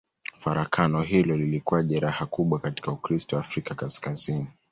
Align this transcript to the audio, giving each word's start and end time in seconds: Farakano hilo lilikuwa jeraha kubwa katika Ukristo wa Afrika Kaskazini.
Farakano 0.37 1.01
hilo 1.01 1.35
lilikuwa 1.37 1.83
jeraha 1.83 2.25
kubwa 2.25 2.59
katika 2.59 2.91
Ukristo 2.91 3.35
wa 3.35 3.41
Afrika 3.41 3.75
Kaskazini. 3.75 4.47